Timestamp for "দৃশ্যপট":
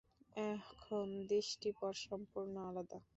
1.29-1.95